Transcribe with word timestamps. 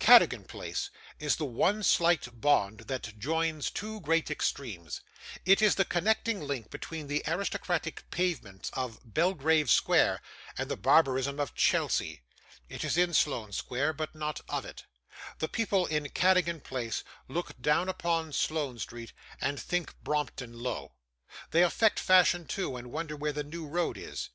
Cadogan 0.00 0.42
Place 0.42 0.90
is 1.20 1.36
the 1.36 1.44
one 1.44 1.80
slight 1.84 2.40
bond 2.40 2.78
that 2.88 3.16
joins 3.20 3.70
two 3.70 4.00
great 4.00 4.32
extremes; 4.32 5.00
it 5.44 5.62
is 5.62 5.76
the 5.76 5.84
connecting 5.84 6.40
link 6.40 6.70
between 6.70 7.06
the 7.06 7.22
aristocratic 7.24 8.02
pavements 8.10 8.68
of 8.72 8.98
Belgrave 9.04 9.70
Square, 9.70 10.20
and 10.58 10.68
the 10.68 10.76
barbarism 10.76 11.38
of 11.38 11.54
Chelsea. 11.54 12.22
It 12.68 12.82
is 12.82 12.96
in 12.98 13.14
Sloane 13.14 13.52
Street, 13.52 13.92
but 13.92 14.12
not 14.12 14.40
of 14.48 14.64
it. 14.64 14.86
The 15.38 15.46
people 15.46 15.86
in 15.86 16.08
Cadogan 16.08 16.62
Place 16.62 17.04
look 17.28 17.52
down 17.62 17.88
upon 17.88 18.32
Sloane 18.32 18.80
Street, 18.80 19.12
and 19.40 19.60
think 19.60 19.94
Brompton 20.02 20.52
low. 20.58 20.94
They 21.52 21.62
affect 21.62 22.00
fashion 22.00 22.44
too, 22.48 22.76
and 22.76 22.90
wonder 22.90 23.14
where 23.14 23.30
the 23.32 23.44
New 23.44 23.68
Road 23.68 23.96
is. 23.96 24.30